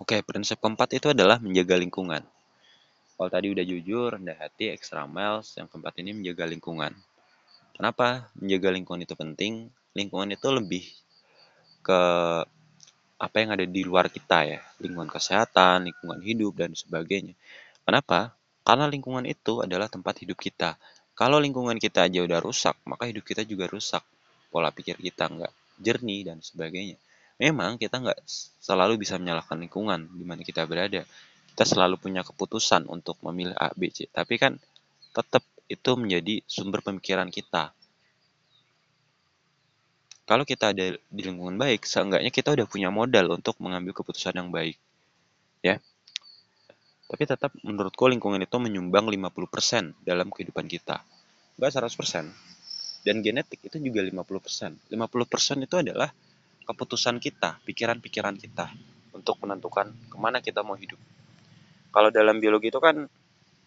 [0.00, 2.24] Oke, prinsip keempat itu adalah menjaga lingkungan.
[3.20, 6.96] Kalau tadi udah jujur, rendah hati, extra miles, yang keempat ini menjaga lingkungan.
[7.76, 9.68] Kenapa menjaga lingkungan itu penting?
[9.92, 10.88] Lingkungan itu lebih
[11.84, 12.00] ke
[13.20, 17.36] apa yang ada di luar kita ya, lingkungan kesehatan, lingkungan hidup, dan sebagainya.
[17.84, 18.32] Kenapa?
[18.64, 20.80] Karena lingkungan itu adalah tempat hidup kita.
[21.12, 24.00] Kalau lingkungan kita aja udah rusak, maka hidup kita juga rusak.
[24.48, 26.96] Pola pikir kita nggak jernih dan sebagainya.
[27.40, 28.20] Memang kita nggak
[28.60, 31.08] selalu bisa menyalahkan lingkungan di mana kita berada.
[31.56, 34.04] Kita selalu punya keputusan untuk memilih A, B, C.
[34.12, 34.60] Tapi kan
[35.16, 37.72] tetap itu menjadi sumber pemikiran kita.
[40.28, 44.52] Kalau kita ada di lingkungan baik, seenggaknya kita udah punya modal untuk mengambil keputusan yang
[44.52, 44.78] baik.
[45.64, 45.82] Ya.
[47.10, 51.02] Tapi tetap menurutku lingkungan itu menyumbang 50% dalam kehidupan kita.
[51.58, 52.30] Enggak 100%.
[53.02, 54.76] Dan genetik itu juga 50%.
[54.92, 56.14] 50% itu adalah
[56.68, 58.72] keputusan kita, pikiran-pikiran kita
[59.16, 60.98] untuk menentukan ke mana kita mau hidup.
[61.90, 63.10] Kalau dalam biologi itu kan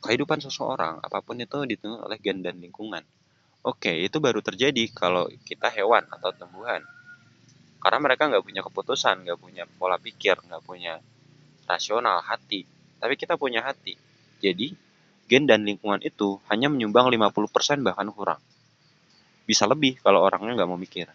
[0.04, 3.04] kehidupan seseorang, apa pun itu ditentukan oleh gen dan lingkungan.
[3.64, 6.84] Oke, itu baru terjadi kalau kita hewan atau tumbuhan.
[7.80, 11.00] Karena mereka nggak punya keputusan, nggak punya pola pikir, nggak punya
[11.68, 12.68] rasional, hati.
[13.00, 13.96] Tapi kita punya hati.
[14.44, 14.76] Jadi,
[15.28, 18.40] gen dan lingkungan itu hanya menyumbang 50% bahkan kurang.
[19.48, 21.08] Bisa lebih kalau orangnya nggak mau mikir.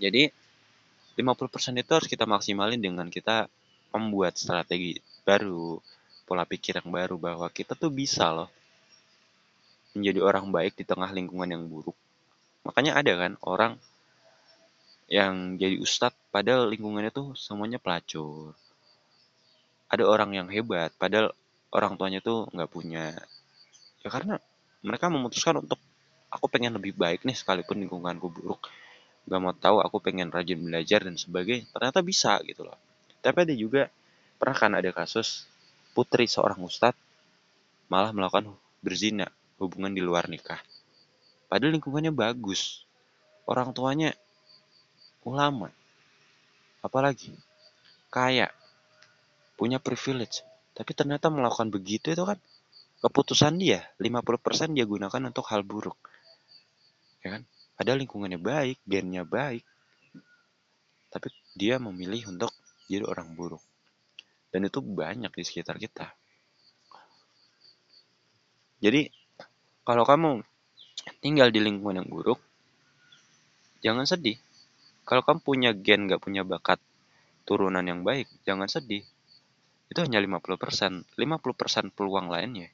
[0.00, 0.32] Jadi,
[1.20, 3.52] 50% itu harus kita maksimalin dengan kita
[3.92, 4.96] membuat strategi
[5.28, 5.76] baru,
[6.24, 8.48] pola pikir yang baru bahwa kita tuh bisa loh
[9.92, 11.98] menjadi orang baik di tengah lingkungan yang buruk.
[12.62, 13.72] Makanya ada kan orang
[15.10, 18.54] yang jadi ustadz padahal lingkungannya tuh semuanya pelacur.
[19.90, 21.34] Ada orang yang hebat padahal
[21.74, 23.10] orang tuanya tuh nggak punya.
[24.06, 24.38] Ya karena
[24.86, 25.82] mereka memutuskan untuk
[26.30, 28.70] aku pengen lebih baik nih sekalipun lingkunganku buruk.
[29.28, 31.68] Gak mau tahu aku pengen rajin belajar dan sebagainya.
[31.72, 32.78] Ternyata bisa gitu loh.
[33.20, 33.92] Tapi ada juga
[34.40, 35.44] pernah kan ada kasus
[35.92, 36.96] putri seorang ustadz
[37.90, 39.28] malah melakukan berzina
[39.60, 40.62] hubungan di luar nikah.
[41.50, 42.86] Padahal lingkungannya bagus.
[43.44, 44.14] Orang tuanya
[45.26, 45.68] ulama.
[46.80, 47.34] Apalagi
[48.08, 48.48] kaya.
[49.58, 50.40] Punya privilege.
[50.72, 52.38] Tapi ternyata melakukan begitu itu kan
[53.04, 53.84] keputusan dia.
[54.00, 55.98] 50% dia gunakan untuk hal buruk.
[57.20, 57.42] Ya kan?
[57.80, 59.64] Padahal lingkungannya baik, gennya baik.
[61.08, 62.52] Tapi dia memilih untuk
[62.84, 63.64] jadi orang buruk.
[64.52, 66.12] Dan itu banyak di sekitar kita.
[68.84, 69.08] Jadi
[69.80, 70.44] kalau kamu
[71.24, 72.36] tinggal di lingkungan yang buruk,
[73.80, 74.36] jangan sedih.
[75.08, 76.76] Kalau kamu punya gen gak punya bakat
[77.48, 79.08] turunan yang baik, jangan sedih.
[79.88, 81.16] Itu hanya 50%.
[81.16, 82.68] 50% peluang lainnya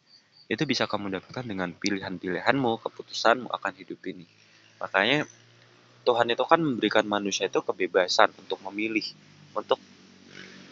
[0.50, 4.26] itu bisa kamu dapatkan dengan pilihan-pilihanmu, keputusanmu akan hidup ini.
[4.80, 5.24] Makanya
[6.06, 9.04] Tuhan itu kan memberikan manusia itu kebebasan untuk memilih,
[9.56, 9.80] untuk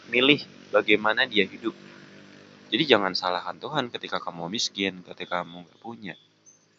[0.07, 0.39] milih
[0.71, 1.75] bagaimana dia hidup.
[2.71, 6.15] Jadi jangan salahkan Tuhan ketika kamu miskin, ketika kamu gak punya.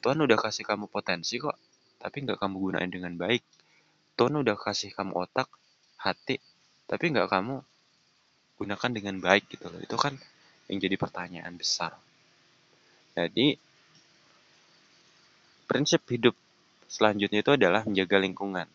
[0.01, 1.59] Tuhan udah kasih kamu potensi kok,
[1.99, 3.43] tapi nggak kamu gunain dengan baik.
[4.15, 5.51] Tuhan udah kasih kamu otak,
[5.99, 6.39] hati,
[6.87, 7.61] tapi nggak kamu
[8.57, 9.81] gunakan dengan baik gitu loh.
[9.83, 10.15] Itu kan
[10.71, 11.99] yang jadi pertanyaan besar.
[13.17, 13.57] Jadi,
[15.67, 16.37] prinsip hidup
[16.87, 18.67] selanjutnya itu adalah menjaga lingkungan.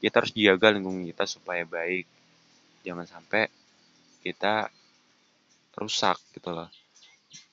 [0.00, 2.08] Kita harus jaga lingkungan kita supaya baik.
[2.84, 3.52] Jangan sampai
[4.24, 4.72] kita
[5.76, 6.68] rusak gitu loh.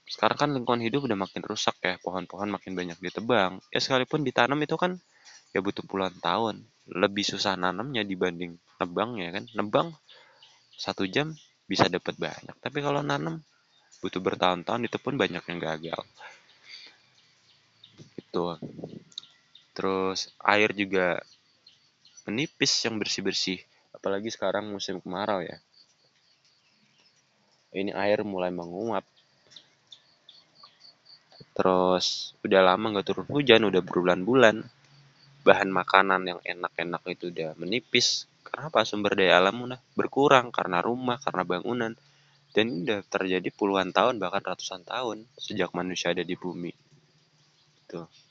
[0.07, 1.99] Sekarang kan lingkungan hidup udah makin rusak ya.
[1.99, 3.59] Pohon-pohon makin banyak ditebang.
[3.67, 4.95] Ya sekalipun ditanam itu kan
[5.51, 6.63] ya butuh puluhan tahun.
[6.87, 9.43] Lebih susah nanamnya dibanding nebang ya kan.
[9.51, 9.91] Nebang
[10.79, 11.35] satu jam
[11.67, 12.55] bisa dapat banyak.
[12.63, 13.43] Tapi kalau nanam
[13.99, 16.01] butuh bertahun-tahun itu pun banyak yang gagal.
[18.15, 18.55] Itu
[19.77, 21.21] terus air juga
[22.25, 23.61] menipis yang bersih-bersih
[23.93, 25.57] apalagi sekarang musim kemarau ya.
[27.73, 29.05] Ini air mulai menguap.
[31.57, 34.65] Terus udah lama nggak turun hujan udah berbulan-bulan.
[35.45, 38.25] Bahan makanan yang enak-enak itu udah menipis.
[38.45, 41.93] Karena apa sumber daya alam udah berkurang karena rumah karena bangunan.
[42.53, 46.73] Dan ini udah terjadi puluhan tahun bahkan ratusan tahun sejak manusia ada di bumi.
[47.85, 48.26] Tuh